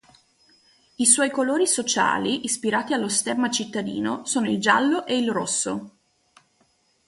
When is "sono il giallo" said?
4.25-5.05